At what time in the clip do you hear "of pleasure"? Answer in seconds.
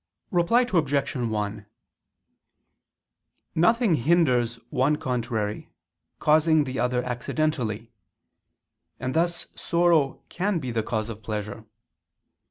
11.11-11.65